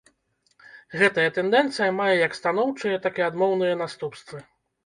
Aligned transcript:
Гэтая 1.01 1.25
тэндэнцыя 1.35 1.89
мае 1.99 2.09
як 2.25 2.33
станоўчыя, 2.39 2.97
так 3.07 3.23
і 3.23 3.27
адмоўныя 3.29 3.81
наступствы. 3.87 4.37